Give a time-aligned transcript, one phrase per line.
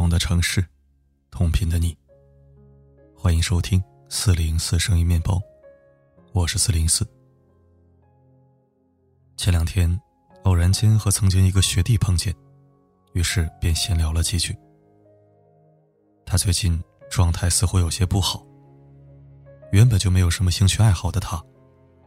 [0.00, 0.64] 同的城市，
[1.30, 1.94] 同频的你。
[3.14, 5.38] 欢迎收听四零四声音面包，
[6.32, 7.06] 我是四零四。
[9.36, 10.00] 前两天
[10.44, 12.34] 偶然间和曾经一个学弟碰见，
[13.12, 14.56] 于是便闲聊了几句。
[16.24, 18.42] 他最近状态似乎有些不好。
[19.70, 21.44] 原本就没有什么兴趣爱好的他，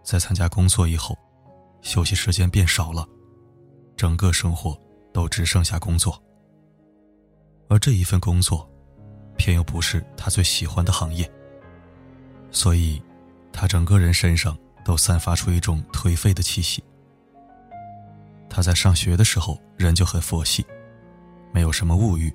[0.03, 1.16] 在参加工作以后，
[1.84, 3.07] 休息时间变少了，
[3.95, 4.75] 整个生活
[5.13, 6.20] 都只剩下工作。
[7.73, 8.70] 而这一份工作，
[9.36, 11.27] 偏又不是他最喜欢的行业，
[12.52, 13.02] 所以，
[13.52, 14.55] 他整个人身上
[14.86, 16.84] 都散发出一种颓废的气息。
[18.48, 20.63] 他在上学的时候人就很佛系，
[21.52, 22.32] 没有什么物欲，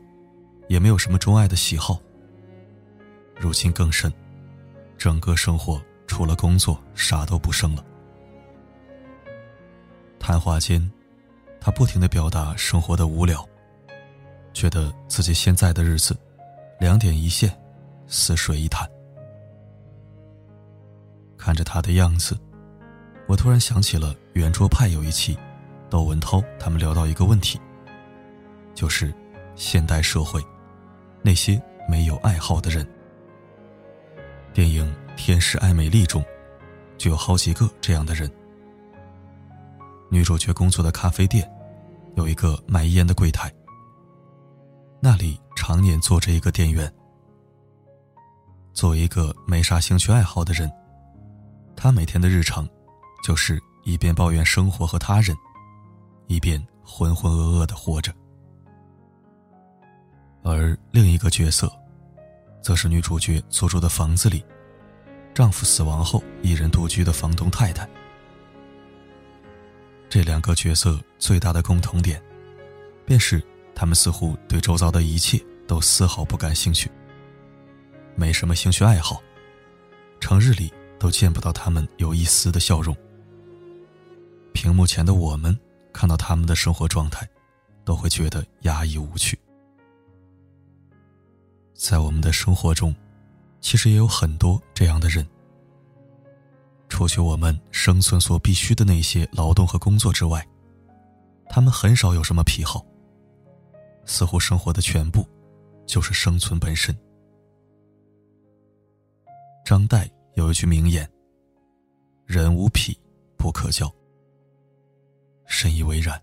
[0.66, 2.00] 也没有什么钟爱的喜好。
[3.38, 4.12] 如今更甚。
[4.96, 7.84] 整个生活除了工作啥都不剩了。
[10.18, 10.90] 谈话间，
[11.60, 13.48] 他不停的表达生活的无聊，
[14.52, 16.16] 觉得自己现在的日子
[16.80, 17.50] 两点一线，
[18.06, 18.88] 似水一潭。
[21.36, 22.36] 看着他的样子，
[23.28, 25.38] 我突然想起了圆桌派有一期，
[25.88, 27.60] 窦文涛他们聊到一个问题，
[28.74, 29.14] 就是
[29.54, 30.42] 现代社会
[31.22, 32.86] 那些没有爱好的人。
[34.52, 34.84] 电影
[35.16, 36.24] 《天使爱美丽》中，
[36.96, 38.28] 就有好几个这样的人。
[40.10, 41.48] 女主角工作的咖啡店，
[42.16, 43.52] 有一个卖烟的柜台。
[45.00, 46.92] 那里常年坐着一个店员。
[48.72, 50.70] 作为一个没啥兴趣爱好的人，
[51.76, 52.68] 他每天的日常，
[53.24, 55.36] 就是一边抱怨生活和他人，
[56.26, 58.12] 一边浑浑噩噩的活着。
[60.42, 61.70] 而另一个角色。
[62.60, 64.44] 则是女主角所住的房子里，
[65.32, 67.88] 丈夫死亡后一人独居的房东太太。
[70.08, 72.20] 这两个角色最大的共同点，
[73.06, 73.42] 便是
[73.78, 76.90] 他们似乎对周遭的一切都丝毫不感兴趣，
[78.16, 79.22] 没什么兴趣爱好，
[80.18, 82.94] 成日里都见不到他们有一丝的笑容。
[84.52, 85.56] 屏幕前的我们
[85.92, 87.24] 看到他们的生活状态，
[87.84, 89.38] 都会觉得压抑无趣。
[91.72, 92.92] 在我们的生活中，
[93.60, 95.24] 其实也有很多这样的人。
[96.88, 100.44] 除去我们生存所必须的那些劳动和工作之外，
[101.48, 102.84] 他们很少有什么癖好。
[104.08, 105.24] 似乎生活的全部，
[105.86, 106.92] 就是生存本身。
[109.64, 111.08] 张岱有一句名言
[112.26, 112.98] ：“人无癖
[113.36, 113.88] 不可交。”
[115.46, 116.20] 深以为然。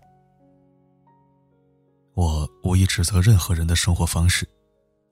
[2.12, 4.46] 我无意指责任何人的生活方式。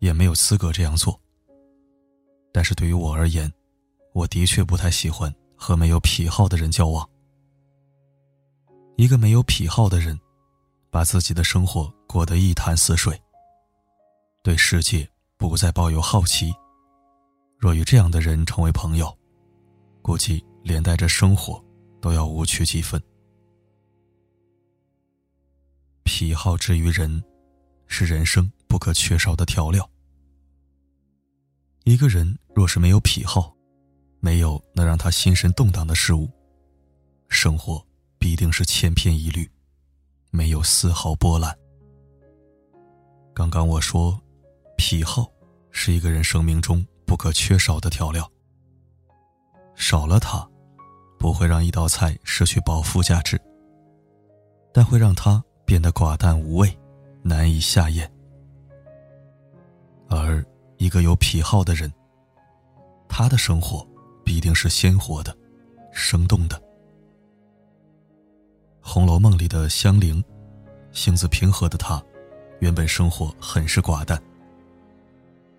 [0.01, 1.19] 也没有资格这样做。
[2.53, 3.51] 但是对于我而言，
[4.13, 7.09] 我的确不太喜欢和没有癖好的人交往。
[8.99, 10.19] 一个没有癖好的人，
[10.95, 13.21] 把自己的生活过得一潭死水，
[14.45, 15.05] 对世界
[15.37, 16.55] 不再抱有好奇。
[17.59, 19.13] 若与这样的人成为朋友，
[20.03, 21.61] 估计连带着生活
[22.01, 23.03] 都要无趣几分。
[26.05, 27.21] 癖好之于人，
[27.89, 29.91] 是人生不可缺少的调料。
[31.83, 33.53] 一个人若是没有癖好，
[34.21, 36.31] 没有能让他心神动荡的事物，
[37.29, 37.85] 生活
[38.17, 39.51] 必定是千篇一律，
[40.35, 41.57] 没有丝毫波澜。
[43.33, 44.21] 刚刚我说，
[44.77, 45.31] 癖好
[45.71, 48.29] 是一个人生命中不可缺少的调料。
[49.77, 50.45] 少了它，
[51.21, 53.41] 不会让一道菜失去饱腹价值，
[54.73, 56.77] 但会让它变得寡淡无味，
[57.23, 58.13] 难以下咽。
[60.09, 60.45] 而。
[60.77, 61.91] 一个有癖好的人，
[63.09, 63.87] 他的生活
[64.25, 65.35] 必定是鲜活的、
[65.93, 66.59] 生动的。
[68.87, 70.23] 《红楼梦》里的香菱，
[70.93, 72.01] 性子平和的她，
[72.61, 74.23] 原本生活很是寡淡。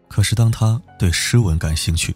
[0.07, 2.16] 可是当她对诗文感兴趣，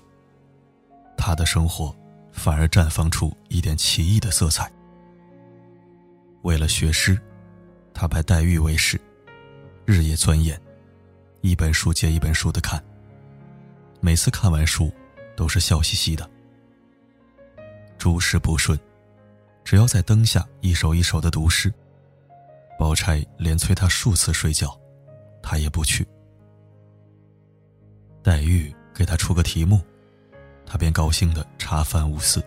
[1.17, 1.93] 她的生活
[2.31, 4.71] 反而绽放出一点奇异的色彩。
[6.43, 7.19] 为了学诗，
[7.91, 9.01] 她拜黛玉为师，
[9.85, 10.61] 日夜钻研，
[11.41, 12.81] 一本书接一本书的看。
[13.99, 14.93] 每次看完书，
[15.35, 16.29] 都是笑嘻嘻的。
[17.97, 18.79] 诸事不顺，
[19.69, 21.71] 只要在灯下一首一首的读诗，
[22.79, 24.75] 宝钗连催他数次睡觉，
[25.43, 26.03] 他也不去。
[28.23, 29.79] 黛玉给他出个题目，
[30.65, 32.43] 他便高兴的茶饭无思，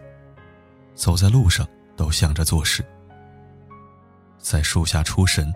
[0.96, 1.64] 走在路上
[1.96, 2.84] 都想着做事。
[4.36, 5.54] 在树下出神，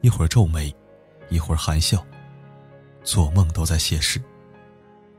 [0.00, 0.74] 一会儿皱眉，
[1.28, 2.04] 一会儿含笑，
[3.04, 4.20] 做梦都在写诗。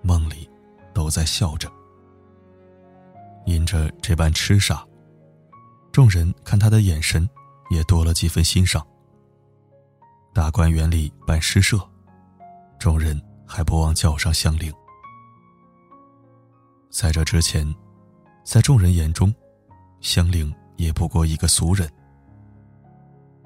[0.01, 0.49] 梦里，
[0.93, 1.71] 都在笑着。
[3.45, 4.85] 因着这般痴傻，
[5.93, 7.29] 众人看他的眼神
[7.69, 8.83] 也多了几分欣赏。
[10.33, 11.79] 大观园里办诗社，
[12.79, 14.73] 众人还不忘叫上香菱。
[16.89, 17.63] 在这之前，
[18.43, 19.31] 在众人眼中，
[20.01, 21.87] 香菱也不过一个俗人。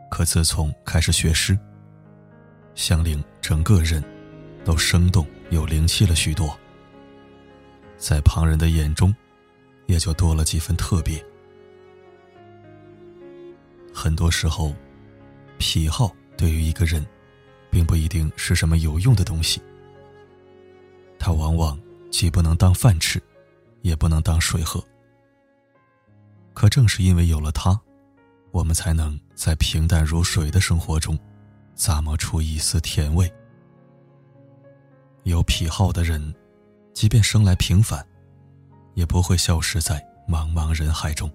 [0.10, 1.60] 可自从开始学诗，
[2.76, 4.02] 香菱整个人
[4.64, 6.58] 都生动有灵气了许多，
[7.98, 9.14] 在旁人的眼中，
[9.86, 11.22] 也就多了几分特别。
[13.98, 14.76] 很多时候，
[15.58, 17.04] 癖好对于一个人，
[17.72, 19.60] 并不一定是什么有用的东西。
[21.18, 21.78] 它往往
[22.12, 23.20] 既不能当饭吃，
[23.82, 24.80] 也不能当水喝。
[26.54, 27.82] 可正是因为有了它，
[28.52, 31.18] 我们才能在平淡如水的生活中，
[31.76, 33.28] 咂摸出一丝甜味。
[35.24, 36.36] 有癖好的人，
[36.94, 38.06] 即便生来平凡，
[38.94, 40.00] 也不会消失在
[40.30, 41.32] 茫茫人海中。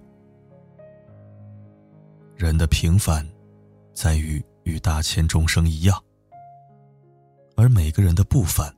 [2.35, 3.27] 人的平凡，
[3.93, 6.03] 在于与大千众生一样，
[7.55, 8.75] 而每个人的不凡，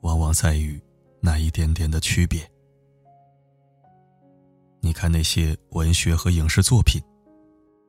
[0.00, 0.82] 往往在于
[1.20, 2.50] 那一点点的区别。
[4.80, 7.00] 你看那些文学和影视作品，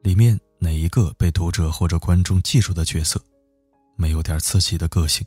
[0.04, 3.24] 里面哪一个被读者或者观众记住的角色，
[3.96, 5.26] 没有点自己的个性？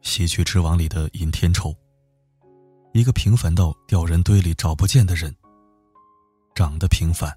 [0.00, 1.74] 喜剧之王里的尹天仇，
[2.92, 5.34] 一个平凡到掉人堆里找不见的人，
[6.54, 7.30] 长得平凡。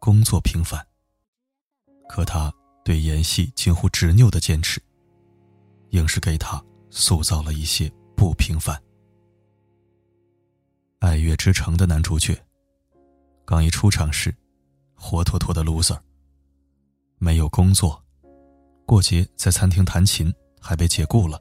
[0.00, 0.86] 工作平凡，
[2.08, 2.52] 可他
[2.84, 4.80] 对演戏近乎执拗的坚持，
[5.90, 8.76] 硬是给他塑造了一些不平凡。
[11.00, 12.40] 《爱乐之城》的男主角，
[13.44, 14.34] 刚一出场时，
[14.94, 15.98] 活脱脱的 loser。
[17.18, 18.00] 没有工作，
[18.86, 21.40] 过节在餐厅弹琴还被解雇了。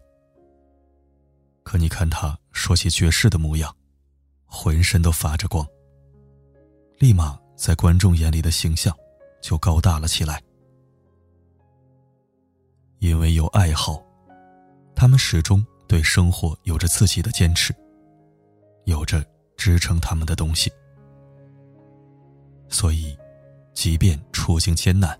[1.61, 3.73] 可你看他说起爵士的模样，
[4.45, 5.65] 浑身都发着光，
[6.97, 7.39] 立马。
[7.57, 8.95] 在观众眼里的形象，
[9.41, 10.41] 就高大了起来。
[12.99, 14.01] 因为有爱好，
[14.95, 17.75] 他们始终对生活有着自己的坚持，
[18.85, 19.25] 有着
[19.57, 20.71] 支撑他们的东西。
[22.69, 23.17] 所以，
[23.73, 25.19] 即便处境艰难，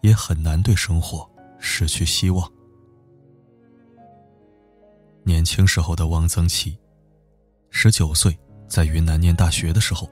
[0.00, 2.50] 也很难对生活失去希望。
[5.24, 6.78] 年轻时候的汪曾祺，
[7.68, 10.08] 十九岁在云南念大学的时候。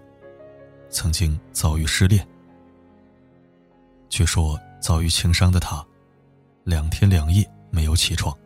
[0.93, 2.25] 曾经遭遇失恋，
[4.11, 5.85] 据说遭遇情伤的他，
[6.65, 8.37] 两天两夜没有起床。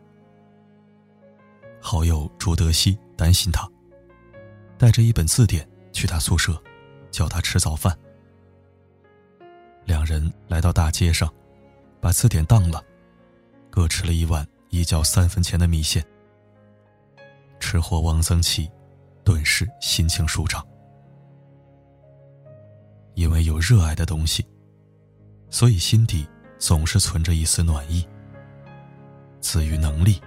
[1.81, 3.69] 好友朱德熙担心他，
[4.77, 6.59] 带着一本字典去他宿舍，
[7.11, 7.95] 叫他吃早饭。
[9.83, 11.31] 两人来到大街上，
[11.99, 12.81] 把字典当了，
[13.69, 16.01] 各吃了一碗一角三分钱的米线。
[17.59, 18.71] 吃货汪曾祺，
[19.25, 20.65] 顿时心情舒畅。
[23.17, 24.45] 因为有热爱的东西，
[25.49, 26.23] 所以心底
[26.59, 28.07] 总是存着一丝暖意。
[29.41, 30.21] 自愈能力，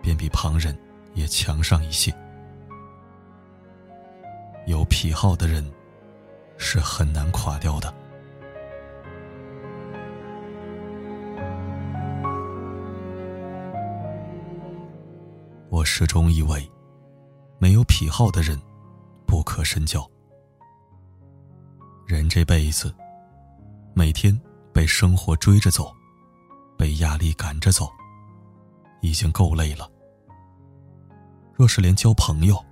[0.00, 0.74] 便比旁人
[1.12, 2.10] 也强上一些。
[4.66, 5.70] 有癖好的人，
[6.56, 7.92] 是很难垮掉的。
[15.68, 16.66] 我始终以为，
[17.58, 18.58] 没有癖好的人，
[19.26, 20.11] 不可深交。
[22.12, 22.94] 人这辈子，
[23.94, 24.38] 每天
[24.70, 25.90] 被生活追着走，
[26.76, 27.88] 被压力赶着走，
[29.00, 29.90] 已经够累了。
[31.54, 32.62] 若是连交朋友，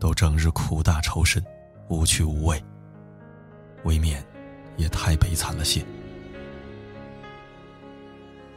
[0.00, 1.44] 都整日苦大仇深，
[1.90, 2.64] 无趣无味，
[3.84, 4.26] 未免
[4.78, 5.84] 也太悲惨了些。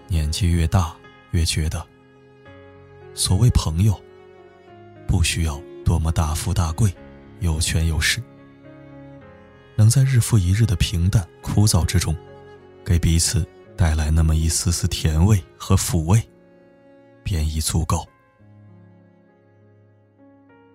[0.08, 0.96] 年纪越大，
[1.32, 1.86] 越觉得，
[3.14, 3.94] 所谓朋友，
[5.06, 6.96] 不需要多么大富大贵，
[7.42, 8.24] 有权有势。
[9.80, 12.14] 能在日复一日的平淡枯燥之中，
[12.84, 16.22] 给彼此带来那么一丝丝甜味和抚慰，
[17.24, 18.06] 便已足够。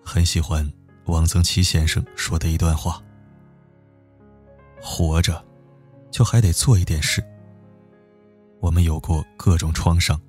[0.03, 0.67] 很喜欢
[1.05, 2.99] 汪曾祺先生说的一段话
[4.81, 5.45] ：“活着，
[6.09, 7.23] 就还得做一点事。
[8.59, 10.19] 我们有过各种创伤，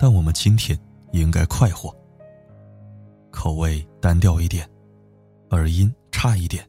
[0.00, 0.76] 但我们今天
[1.12, 1.96] 应该快活。
[3.30, 4.68] 口味单调一点，
[5.50, 6.68] 耳音差一点。”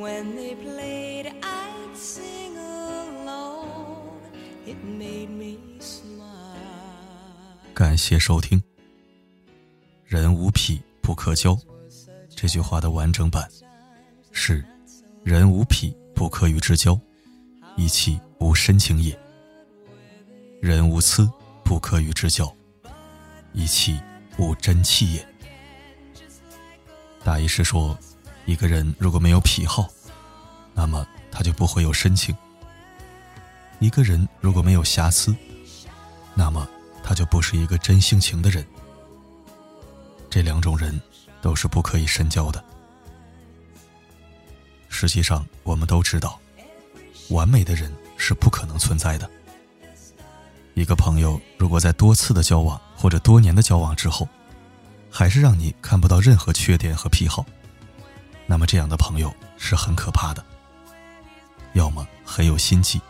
[0.00, 4.18] when they played i'd sing along
[4.66, 6.56] it made me smile.
[7.74, 8.62] 感谢收听
[10.06, 11.56] 人无癖不可交。
[12.34, 13.46] 这句话的完整版
[14.32, 14.64] 是
[15.22, 16.98] 人无癖不可与之交
[17.76, 19.18] 一气无深情也
[20.62, 21.30] 人无疵
[21.62, 22.50] 不可与之交
[23.52, 24.00] 一气
[24.38, 25.26] 无真气也。
[27.22, 27.98] 大意是说
[28.46, 29.88] 一个人如果没有癖好，
[30.74, 32.34] 那么他就不会有深情；
[33.78, 35.34] 一个人如果没有瑕疵，
[36.34, 36.68] 那么
[37.02, 38.66] 他就不是一个真性情的人。
[40.28, 41.00] 这两种人
[41.40, 42.62] 都是不可以深交的。
[44.88, 46.38] 实际上，我们都知道，
[47.30, 49.28] 完美的人是不可能存在的。
[50.74, 54.28] 一个朋友如果在多次的交往或者多年的交往之后，
[55.10, 57.44] 还是让你看不到任何缺点和癖好，
[58.50, 60.44] 那么这样的朋友是很可怕的。
[61.74, 63.00] 要么很有心计，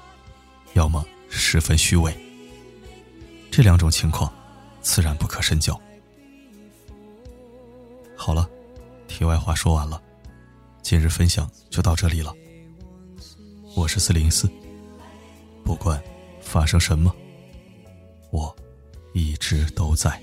[0.74, 2.14] 要么十分虚伪。
[3.50, 4.30] 这两种情况，
[4.82, 5.80] 自然不可深交。
[8.14, 8.46] 好了，
[9.08, 9.98] 题外话说完了，
[10.82, 12.34] 今日分享就到这里了。
[13.74, 14.46] 我是四零四，
[15.64, 15.98] 不管
[16.42, 17.10] 发生什么，
[18.30, 18.54] 我
[19.14, 20.22] 一直都在。